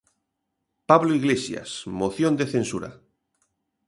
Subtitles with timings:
[0.89, 1.69] Pablo Iglesias,
[2.01, 2.89] moción de censura.